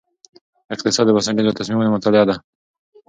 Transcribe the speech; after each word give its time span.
اقتصاد 0.73 1.05
د 1.07 1.09
بنسټیزو 1.15 1.57
تصمیمونو 1.59 1.93
مطالعه 1.95 2.25
ده. 2.29 2.35